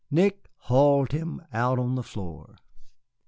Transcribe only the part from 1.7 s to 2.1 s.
on the